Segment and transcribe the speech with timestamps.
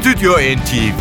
[0.00, 1.00] Stüdyo NTV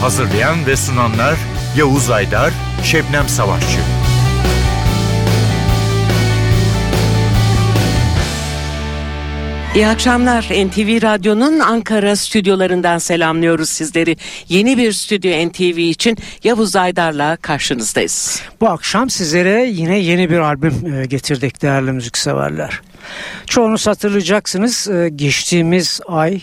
[0.00, 1.36] Hazırlayan ve sunanlar
[1.76, 2.52] Yavuz Aydar,
[2.84, 3.78] Şebnem Savaşçı.
[9.74, 10.42] İyi akşamlar.
[10.42, 14.16] NTV Radyo'nun Ankara stüdyolarından selamlıyoruz sizleri.
[14.48, 18.42] Yeni bir stüdyo NTV için Yavuz Aydar'la karşınızdayız.
[18.60, 22.80] Bu akşam sizlere yine yeni bir albüm e, getirdik değerli müzikseverler.
[23.46, 26.40] Çoğunuz hatırlayacaksınız e, geçtiğimiz ay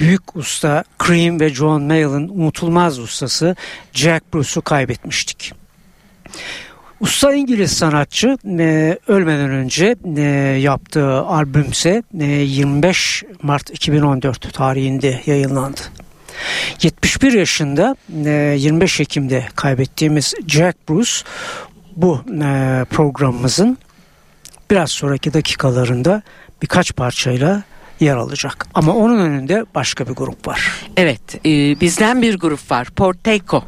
[0.00, 3.56] büyük usta Cream ve John Mayall'ın unutulmaz ustası
[3.92, 5.52] Jack Bruce'u kaybetmiştik.
[7.00, 10.20] Usta İngiliz sanatçı e, ölmeden önce e,
[10.60, 15.80] yaptığı albümse e, 25 Mart 2014 tarihinde yayınlandı.
[16.82, 21.12] 71 yaşında e, 25 Ekim'de kaybettiğimiz Jack Bruce
[21.96, 23.78] bu e, programımızın
[24.74, 26.22] biraz sonraki dakikalarında
[26.62, 27.62] birkaç parçayla
[28.00, 28.66] yer alacak.
[28.74, 30.86] Ama onun önünde başka bir grup var.
[30.96, 32.90] Evet, e, bizden bir grup var.
[32.96, 33.64] Porteco.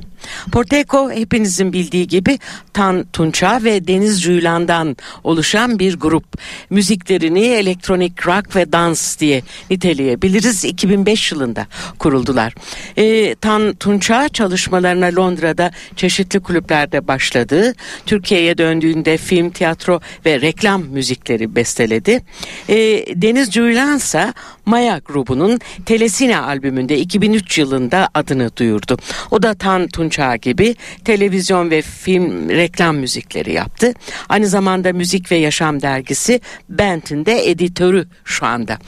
[0.53, 2.39] Porteco hepinizin bildiği gibi
[2.72, 6.25] Tan Tunça ve Deniz Cüylan'dan oluşan bir grup.
[6.70, 10.64] Müziklerini elektronik rock ve dans diye niteleyebiliriz.
[10.64, 11.67] 2005 yılında
[11.98, 12.55] kuruldular.
[12.97, 17.75] E, Tan Tunça çalışmalarına Londra'da çeşitli kulüplerde başladı.
[18.06, 22.22] Türkiye'ye döndüğünde film, tiyatro ve reklam müzikleri besteledi.
[22.69, 22.77] E,
[23.22, 24.33] Deniz Cüylan ise
[24.67, 28.98] Maya grubunun Telesine albümünde 2003 yılında adını duyurdu.
[29.31, 33.92] O da Tan Tunça gibi televizyon ve film reklam müzikleri yaptı.
[34.28, 38.78] Aynı zamanda Müzik ve Yaşam dergisi Bent'in de editörü şu anda.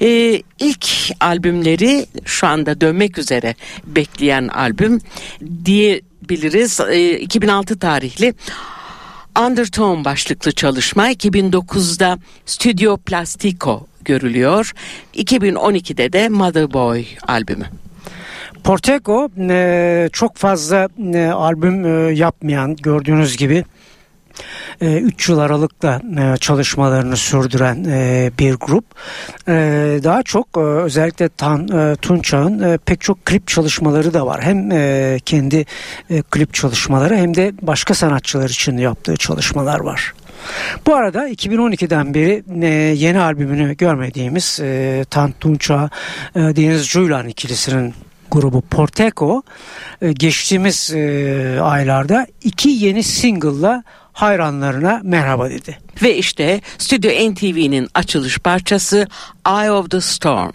[0.00, 0.86] Ee, ilk
[1.20, 3.54] albümleri şu anda dönmek üzere
[3.86, 5.00] bekleyen albüm
[5.64, 6.80] diyebiliriz.
[6.90, 8.34] Ee, 2006 tarihli
[9.46, 14.72] Undertone başlıklı çalışma 2009'da Studio Plastico görülüyor.
[15.14, 17.66] 2012'de de Mother Boy albümü.
[18.66, 23.64] Portego e, çok fazla e, albüm e, yapmayan gördüğünüz gibi
[24.80, 26.00] 3 yıl aralıkta
[26.40, 27.84] çalışmalarını sürdüren
[28.38, 28.84] bir grup.
[30.04, 31.66] Daha çok özellikle Tan
[31.96, 34.42] Tunçağ'ın pek çok klip çalışmaları da var.
[34.42, 34.70] Hem
[35.18, 35.66] kendi
[36.30, 40.14] klip çalışmaları hem de başka sanatçılar için yaptığı çalışmalar var.
[40.86, 42.44] Bu arada 2012'den beri
[42.98, 44.60] yeni albümünü görmediğimiz
[45.10, 45.90] Tan Tunça
[46.34, 47.94] Deniz Cuylan ikilisinin
[48.30, 49.42] grubu Porteco
[50.12, 50.90] geçtiğimiz
[51.62, 53.82] aylarda iki yeni single'la
[54.12, 55.78] hayranlarına merhaba dedi.
[56.02, 59.06] Ve işte Stüdyo NTV'nin açılış parçası
[59.46, 60.52] Eye of the Storm.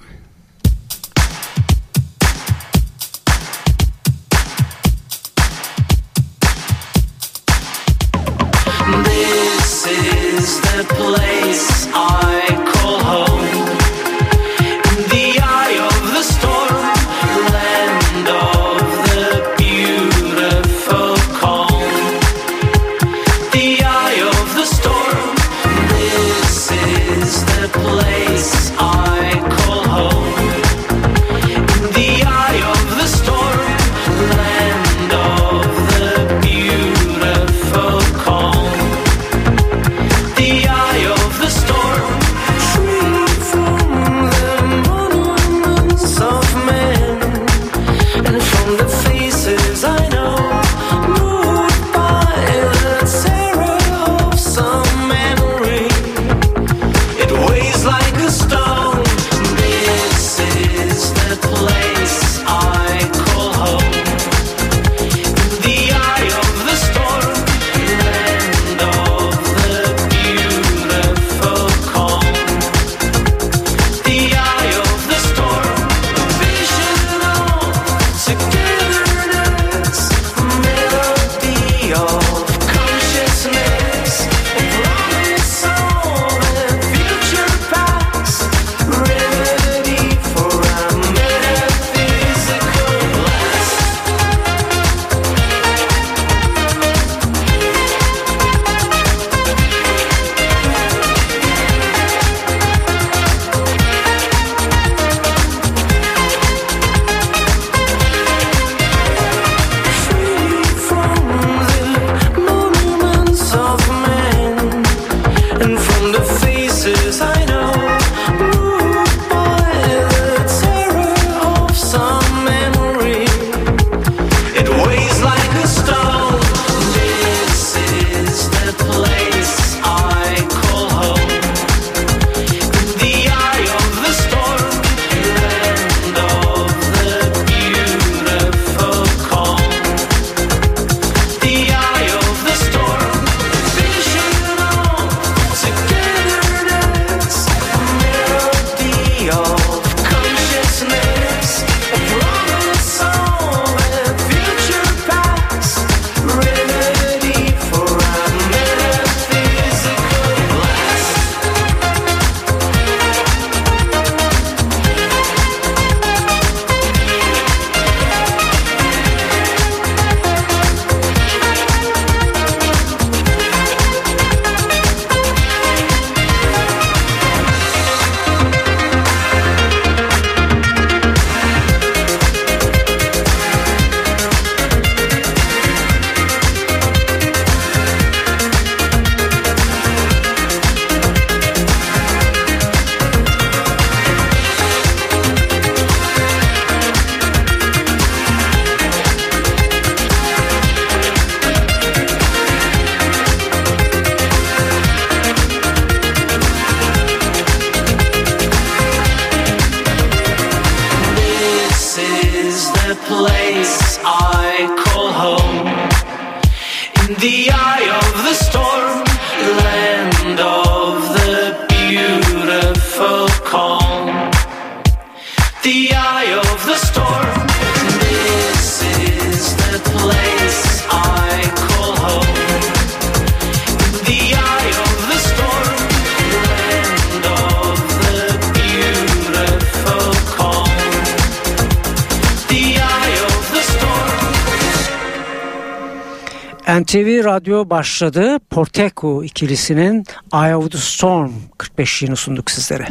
[246.80, 248.40] NTV Radyo başladı.
[248.50, 250.04] Porteco ikilisinin
[250.34, 252.88] Eye of the Storm 45'liğini sunduk sizlere.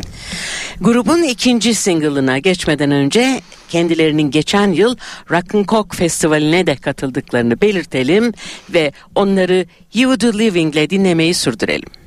[0.81, 4.97] Grubun ikinci single'ına geçmeden önce kendilerinin geçen yıl
[5.31, 8.33] Rock'n'Cock Festivali'ne de katıldıklarını belirtelim
[8.71, 12.00] ve onları You Do Living'le dinlemeyi sürdürelim.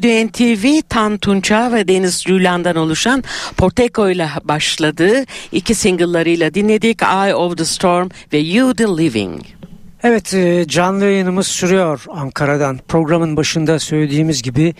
[0.00, 3.24] Stüdyo NTV Tan Tunça ve Deniz Cülan'dan oluşan
[3.56, 9.40] Porteco ile başladığı iki single'larıyla dinledik Eye of the Storm ve You the Living.
[10.02, 12.80] Evet e, canlı yayınımız sürüyor Ankara'dan.
[12.88, 14.74] Programın başında söylediğimiz gibi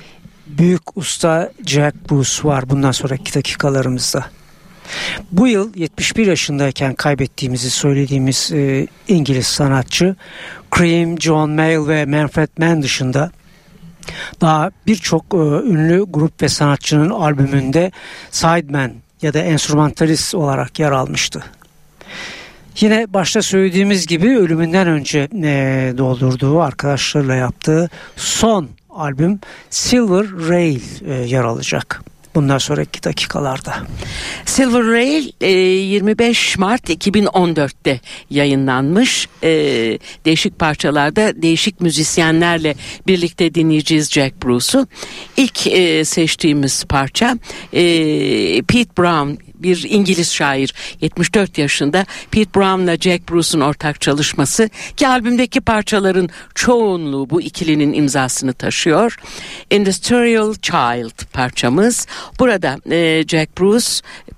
[0.47, 4.25] büyük usta Jack Bruce var bundan sonraki dakikalarımızda.
[5.33, 10.17] Bu yıl 71 yaşındayken kaybettiğimizi söylediğimiz e, İngiliz sanatçı
[10.77, 13.31] Cream, John Mayall ve Manfred Mann dışında
[14.41, 17.91] daha birçok e, ünlü grup ve sanatçının albümünde
[18.31, 18.93] sideman
[19.23, 21.45] ya da enstrümantalist olarak yer almıştı.
[22.81, 29.41] Yine başta söylediğimiz gibi ölümünden önce e, doldurduğu arkadaşlarıyla yaptığı son albüm
[29.71, 32.03] Silver Rail e, yer alacak.
[32.41, 33.75] Bundan sonraki dakikalarda.
[34.47, 39.29] Silver Rail e, 25 Mart 2014'te yayınlanmış.
[39.43, 39.49] E,
[40.25, 42.75] değişik parçalarda değişik müzisyenlerle
[43.07, 44.87] birlikte dinleyeceğiz Jack Bruce'u.
[45.37, 47.39] İlk e, seçtiğimiz parça
[47.73, 47.83] e,
[48.63, 55.61] Pete Brown bir İngiliz şair 74 yaşında Pete Brown'la Jack Bruce'un ortak çalışması ki albümdeki
[55.61, 59.17] parçaların çoğunluğu bu ikilinin imzasını taşıyor.
[59.71, 62.07] Industrial Child parçamız.
[62.39, 63.89] Burada e, Jack Bruce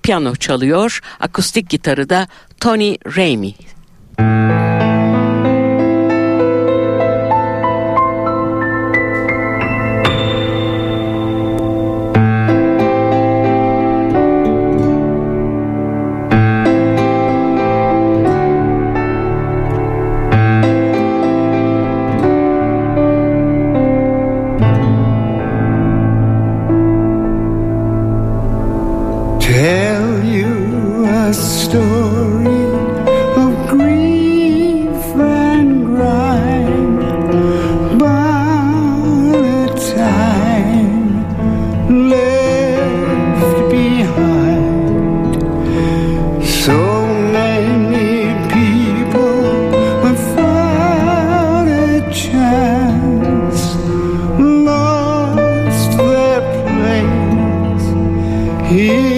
[0.03, 0.99] piyano çalıyor.
[1.19, 2.27] Akustik gitarı da
[2.59, 3.55] Tony Ramey.
[58.73, 59.12] rir.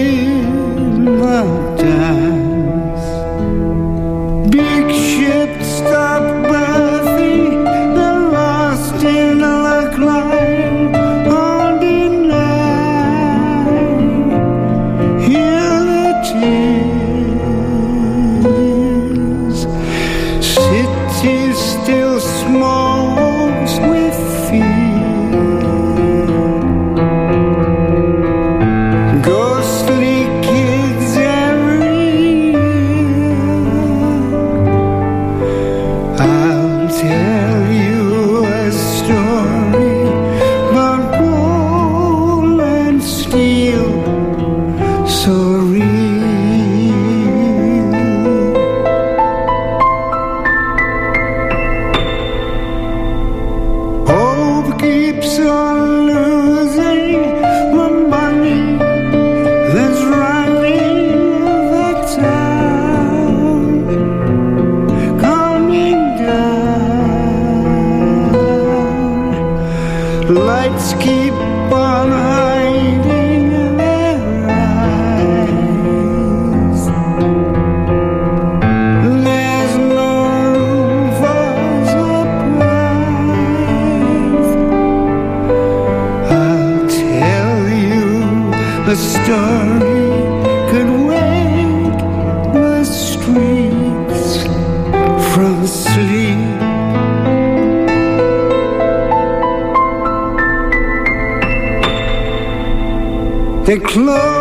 [103.80, 104.35] Close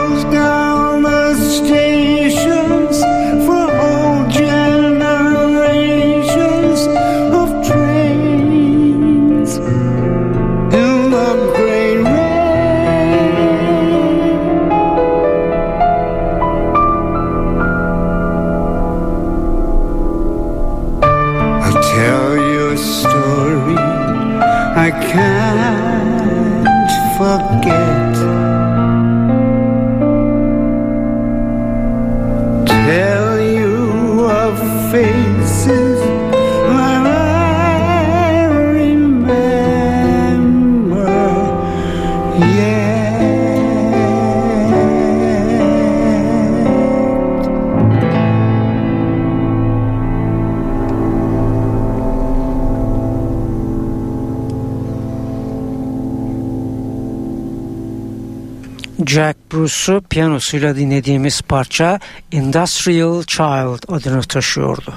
[59.08, 62.00] Jack Bruce'u piyanosuyla dinlediğimiz parça
[62.32, 64.94] Industrial Child adını taşıyordu.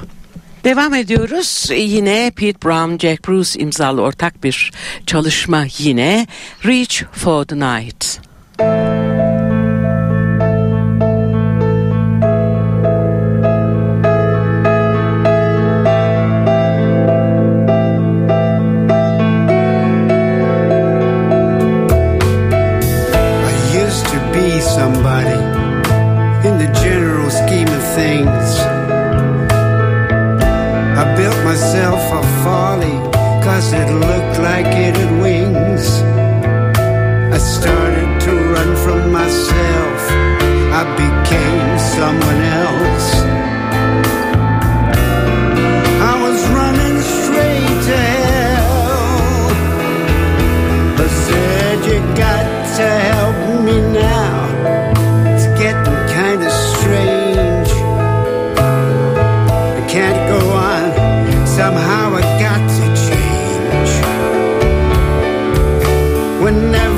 [0.65, 1.67] Devam ediyoruz.
[1.71, 4.73] Yine Pete Brown, Jack Bruce imzalı ortak bir
[5.07, 6.27] çalışma yine.
[6.65, 8.21] Reach for the Night.
[8.61, 8.98] I
[66.59, 66.98] never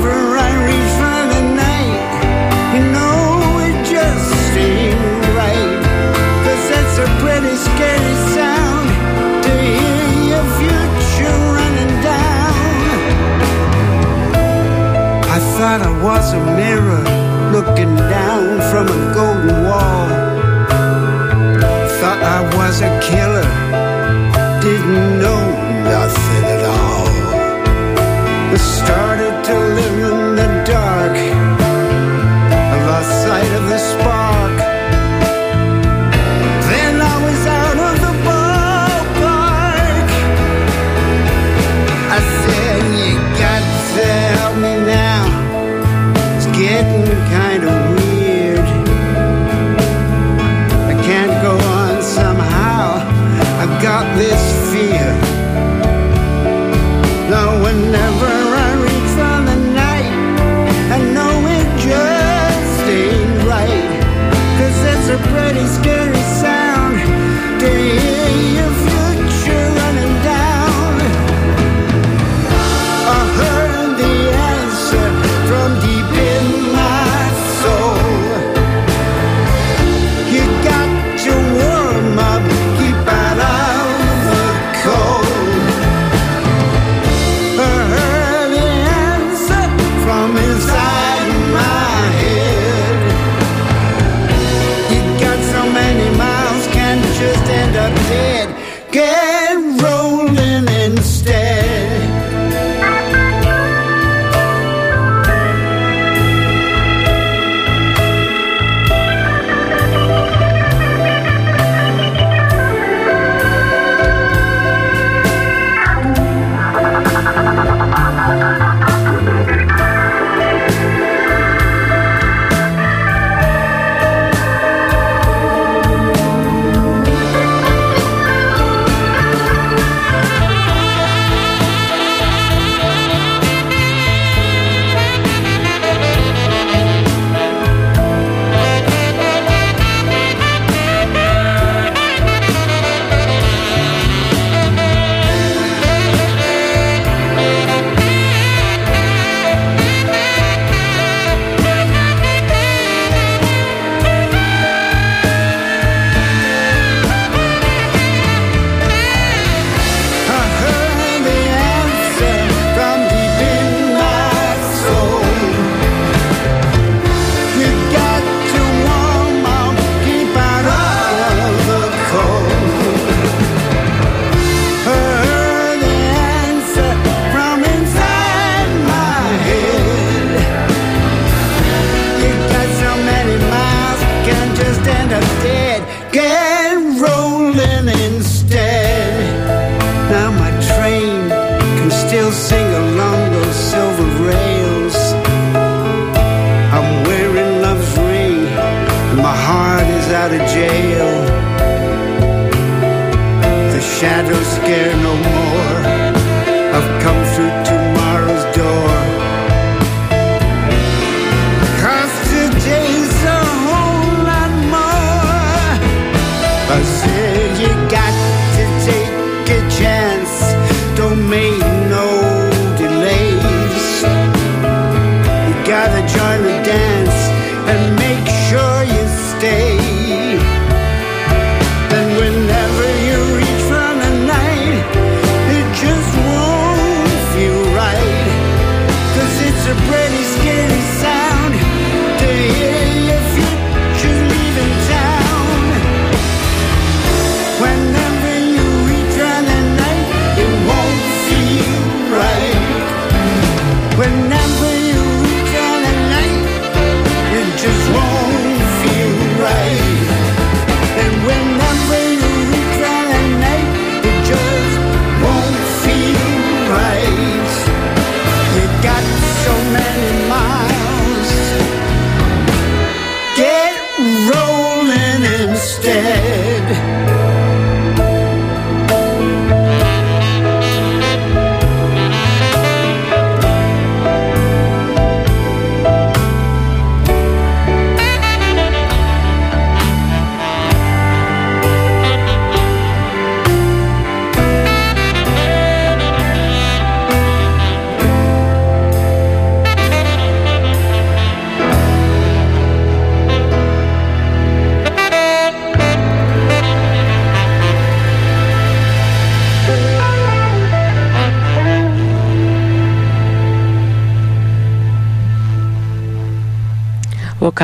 [239.71, 241.20] her pretty scary sound.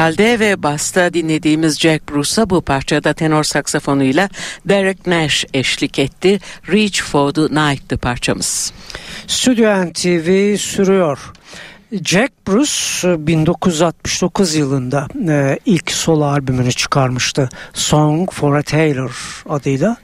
[0.07, 4.29] vokalde ve basta dinlediğimiz Jack Bruce'a bu parçada tenor saksafonuyla
[4.65, 6.39] Derek Nash eşlik etti.
[6.71, 8.73] Reach for the Night'tı parçamız.
[9.27, 11.31] Stüdyo NTV sürüyor.
[11.91, 17.49] Jack Bruce e, 1969 yılında e, ilk solo albümünü çıkarmıştı.
[17.73, 19.97] Song for a Taylor adıyla.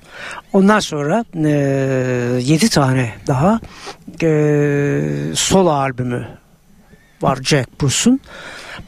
[0.54, 1.50] Ondan sonra e,
[2.42, 3.60] 7 tane daha
[4.22, 6.28] e, solo albümü
[7.22, 8.20] var Jack Bruce'un.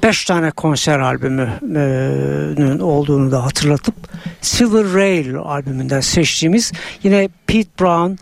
[0.05, 3.95] 5 tane konser albümünün olduğunu da hatırlatıp
[4.41, 6.71] Silver Rail albümünden seçtiğimiz
[7.03, 8.13] yine Pete Brown,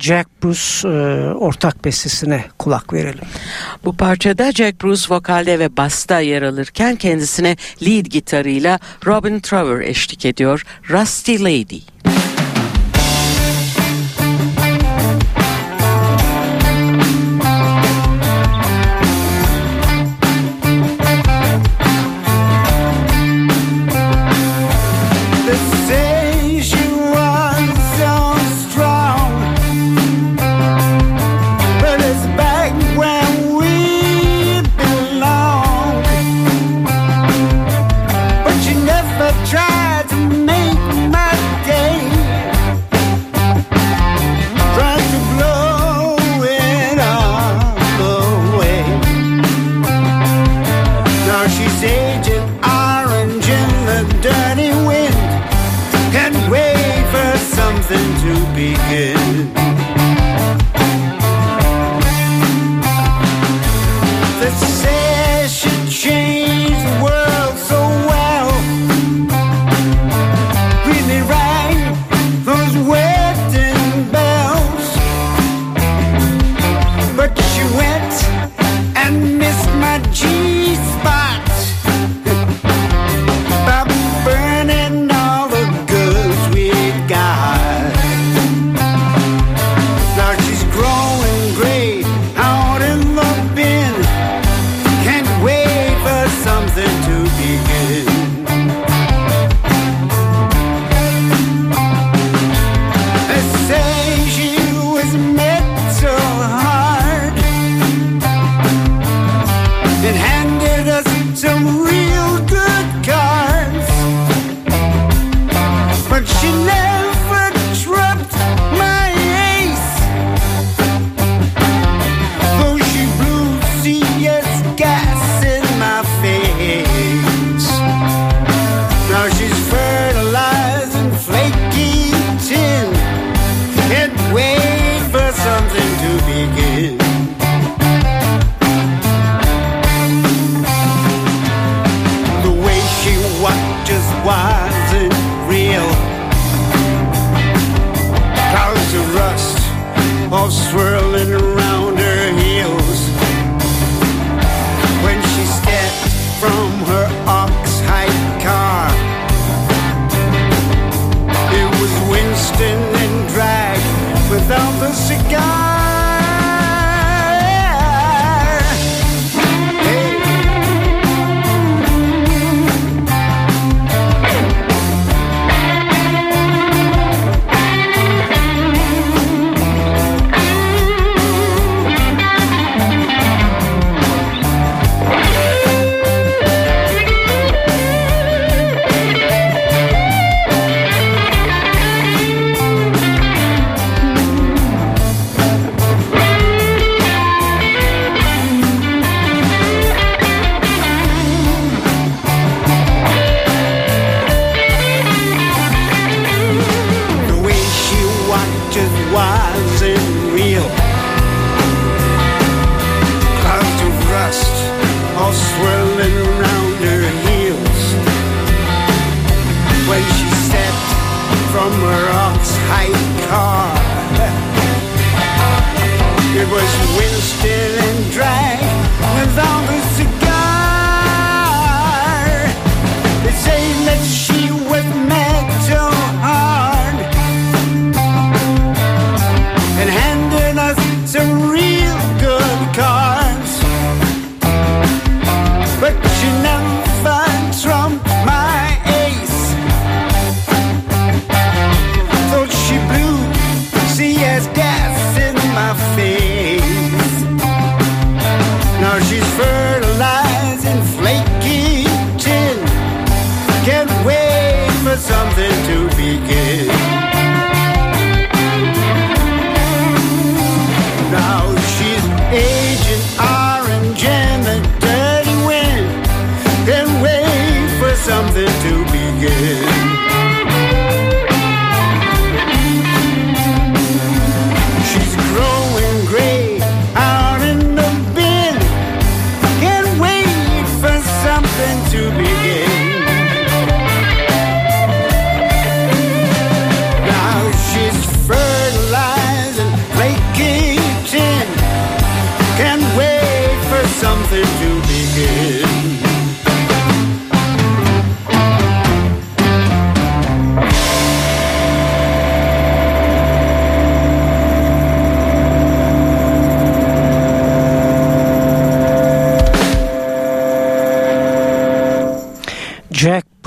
[0.00, 0.90] Jack Bruce e,
[1.34, 3.24] ortak bestesine kulak verelim.
[3.84, 10.26] Bu parçada Jack Bruce vokalde ve basta yer alırken kendisine lead gitarıyla Robin Trower eşlik
[10.26, 10.64] ediyor.
[10.90, 11.91] Rusty Lady.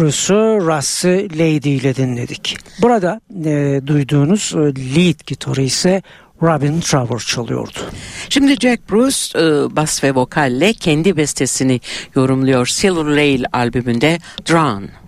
[0.06, 2.58] kurucusu Russ Lady ile dinledik.
[2.82, 4.58] Burada e, duyduğunuz e,
[4.96, 6.02] lead gitarı ise
[6.42, 7.80] Robin Trevor çalıyordu.
[8.30, 11.82] Şimdi Jack Bruce e, bas ve vokalle kendi bestesini
[12.16, 15.05] yorumluyor Silver Rail albümünde Drown.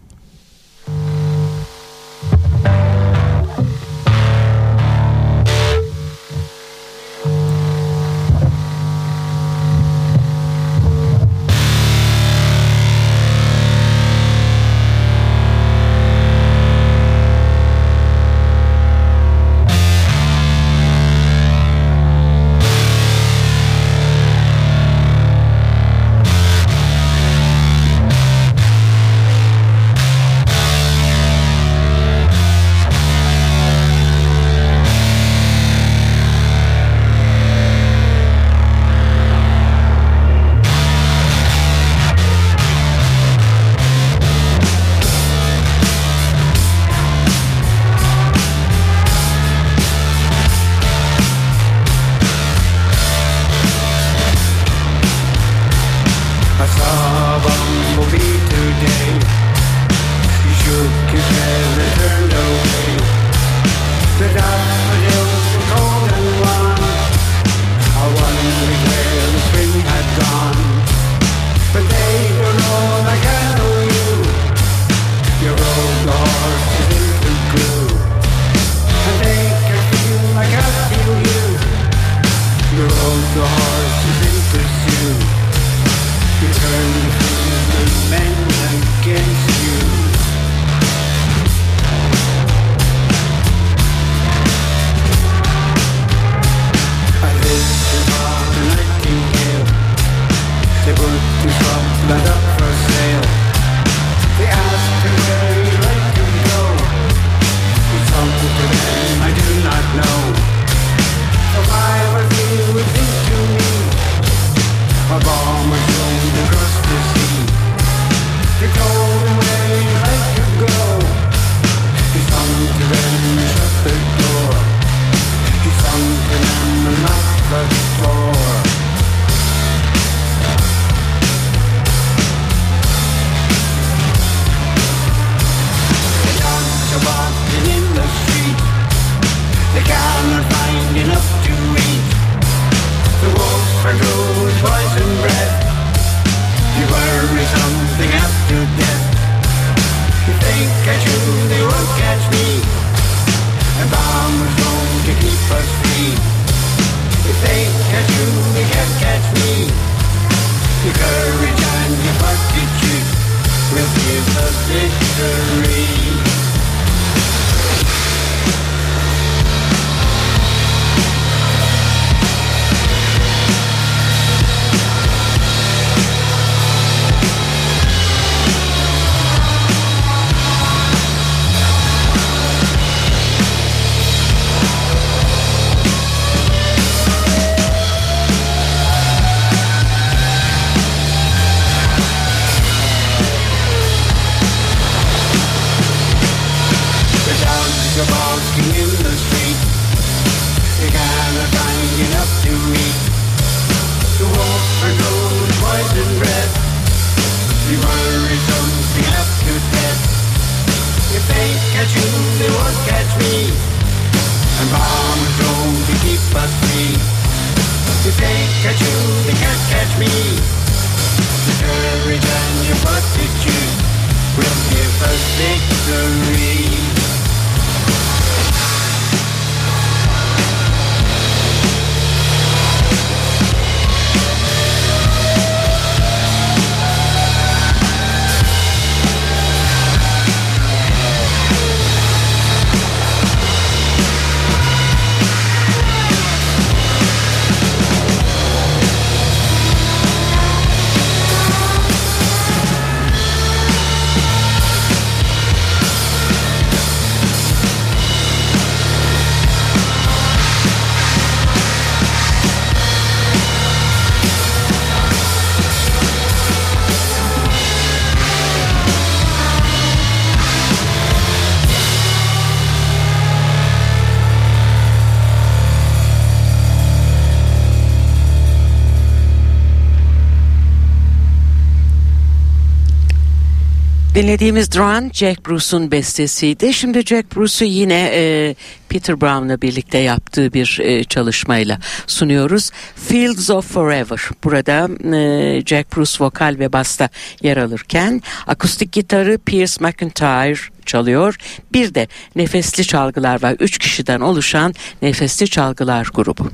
[284.17, 286.73] Dinlediğimiz Duran Jack Bruce'un bestesiydi.
[286.73, 288.55] Şimdi Jack Bruce'u yine e,
[288.89, 292.71] Peter Brown'la birlikte yaptığı bir e, çalışmayla sunuyoruz.
[292.95, 294.19] Fields of Forever.
[294.43, 297.09] Burada e, Jack Bruce vokal ve basta
[297.41, 301.35] yer alırken akustik gitarı Pierce McIntyre çalıyor.
[301.73, 303.55] Bir de nefesli çalgılar var.
[303.59, 306.49] Üç kişiden oluşan nefesli çalgılar grubu.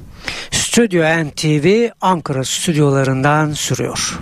[0.51, 4.19] Stüdyo NTV Ankara stüdyolarından sürüyor.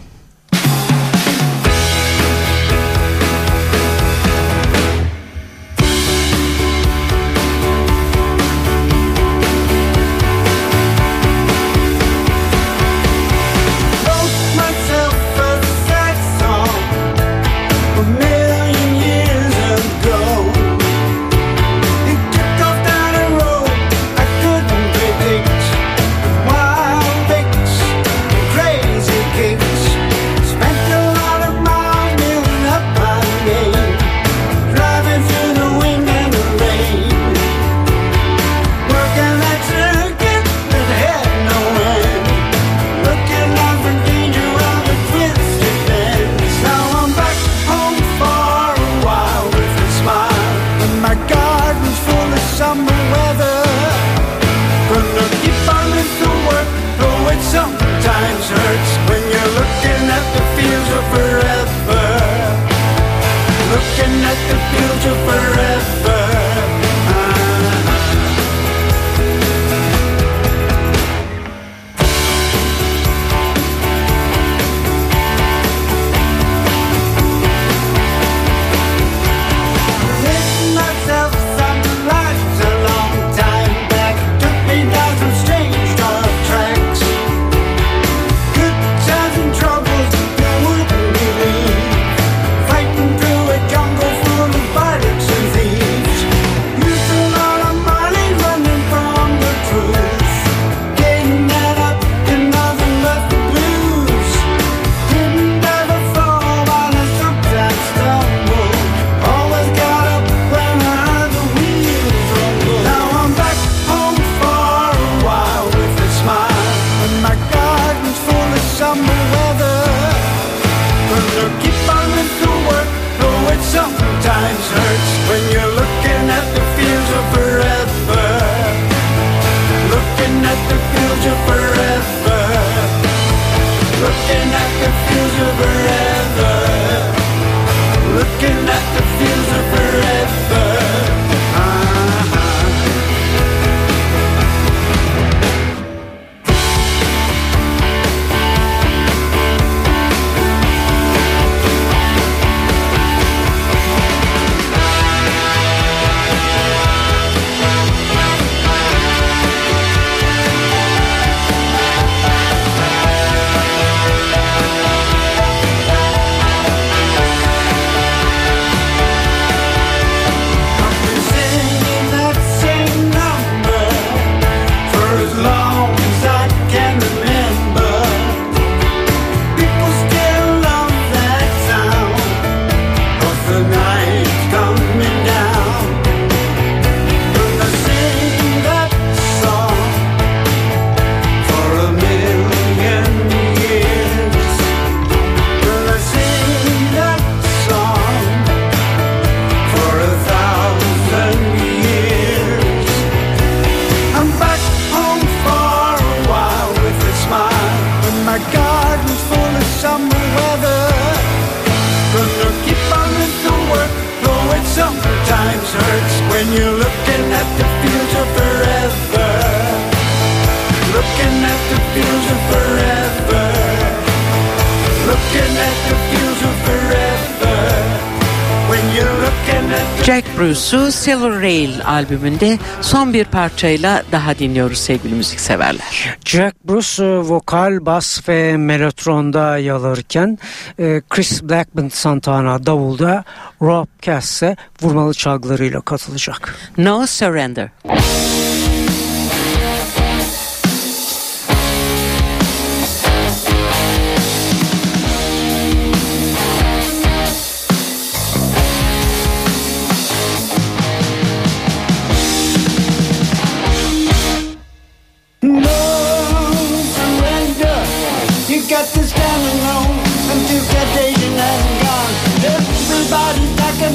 [230.42, 236.18] Bruce'u Silver Rail albümünde son bir parçayla daha dinliyoruz sevgili müzikseverler.
[236.26, 240.40] Jack Bruce e, vokal, bas ve melotronda yalırken
[240.80, 243.24] e, Chris Blackman Santana davulda
[243.62, 244.44] Rob Cass
[244.82, 246.56] vurmalı çalgılarıyla katılacak.
[246.78, 247.70] No Surrender.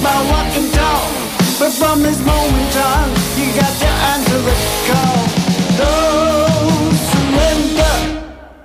[0.07, 1.07] About walking tall.
[1.59, 3.07] But from this moment on,
[3.39, 5.19] you got to answer the call.
[5.81, 5.95] No
[7.11, 7.97] surrender.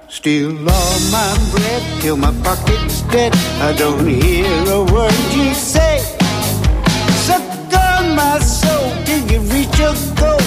[0.08, 3.34] Steal all my bread till my pocket's dead.
[3.60, 5.98] I don't hear a word you say.
[7.26, 7.42] Suck
[7.74, 10.46] on my soul till you reach your goal.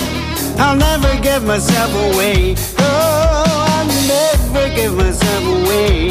[0.62, 2.54] I'll never give myself away.
[2.78, 6.10] Oh, I'll never give myself away.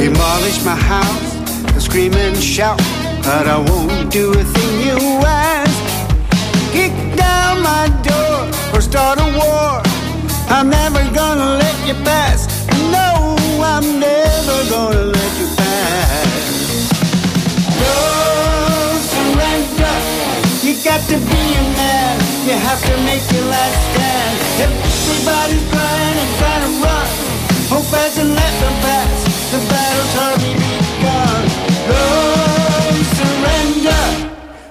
[0.00, 2.80] Demolish my house, scream and shout,
[3.22, 5.78] but I won't do a thing you ask.
[6.72, 9.82] Kick down my door or start a war.
[10.50, 12.40] I'm never gonna let you pass.
[12.90, 16.90] No, I'm never gonna let you pass.
[17.82, 17.96] No
[19.12, 19.96] surrender.
[20.66, 22.14] You got to be a man.
[22.46, 24.34] You have to make your last stand.
[24.66, 27.08] Everybody's crying and trying to run.
[27.70, 29.18] Hope hasn't let them pass.
[29.52, 31.42] The battle's hardly begun.
[31.88, 32.81] No
[33.22, 34.04] surrender.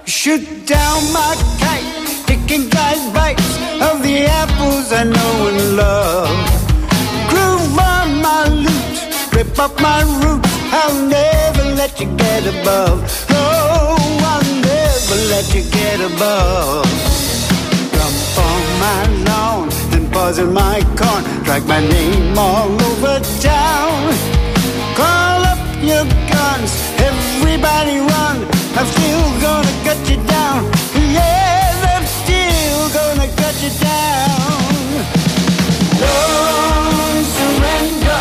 [0.04, 1.32] Shoot down my
[1.62, 1.88] kite,
[2.26, 3.50] taking guys bites
[3.88, 6.38] of the apples I know and love.
[7.30, 8.96] Groove on my loot,
[9.34, 10.52] rip up my roots.
[10.80, 12.98] I'll never let you get above.
[13.30, 13.96] Oh,
[14.32, 16.86] I'll never let you get above.
[17.96, 21.22] Dump on my lawn and buzz in my corn.
[21.44, 24.31] Drag my name all over town.
[25.82, 26.72] Your guns,
[27.02, 28.36] everybody run.
[28.78, 30.62] I'm still gonna cut you down.
[30.94, 34.62] Yeah, I'm still gonna cut you down.
[35.98, 38.20] Don't surrender.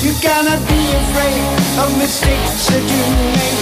[0.00, 1.44] You cannot be afraid
[1.84, 3.04] of mistakes that you
[3.36, 3.60] make.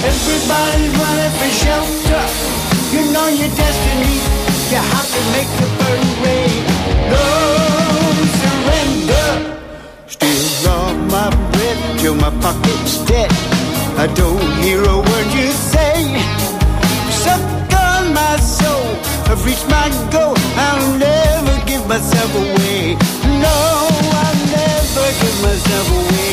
[0.00, 2.24] Everybody's running for shelter.
[2.96, 4.16] You know your destiny.
[4.72, 6.64] You have to make the burden rain.
[7.12, 9.28] Don't surrender.
[10.06, 11.59] Steal all my
[12.00, 13.30] till my pocket's dead.
[13.98, 15.96] I don't hear a word you say.
[17.24, 17.42] Suck
[17.88, 18.86] on my soul.
[19.30, 20.34] I've reached my goal.
[20.66, 22.96] I'll never give myself away.
[23.44, 23.56] No,
[24.22, 26.29] I'll never give myself away.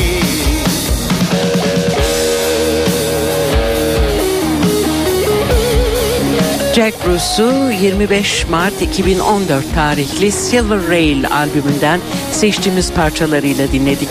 [6.88, 12.00] Jack Bruce'u 25 Mart 2014 tarihli Silver Rail albümünden
[12.32, 14.08] seçtiğimiz parçalarıyla dinledik.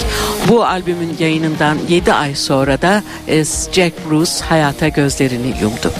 [0.47, 5.93] Bu albümün yayınından 7 ay sonra da e, Jack Bruce hayata gözlerini yumdu.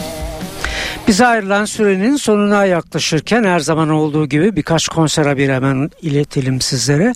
[1.08, 7.12] Bize ayrılan sürenin sonuna yaklaşırken her zaman olduğu gibi birkaç konser haberi hemen iletelim sizlere.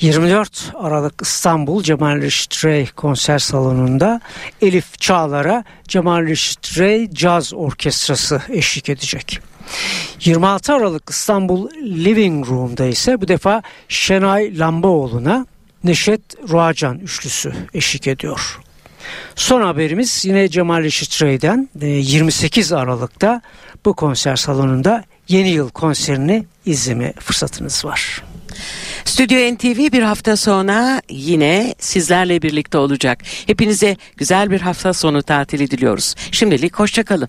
[0.00, 4.20] 24 Aralık İstanbul Cemal Reşit Rey konser salonunda
[4.62, 9.40] Elif Çağlar'a Cemal Reşit Rey Caz Orkestrası eşlik edecek.
[10.20, 15.46] 26 Aralık İstanbul Living Room'da ise bu defa Şenay Lambaoğlu'na
[15.84, 18.58] Neşet Ruacan üçlüsü eşlik ediyor.
[19.36, 23.42] Son haberimiz yine Cemal Reşit Rey'den e, 28 Aralık'ta
[23.84, 28.22] bu konser salonunda yeni yıl konserini izleme fırsatınız var.
[29.04, 33.18] Stüdyo NTV bir hafta sonra yine sizlerle birlikte olacak.
[33.46, 36.14] Hepinize güzel bir hafta sonu tatili diliyoruz.
[36.32, 37.28] Şimdilik hoşçakalın.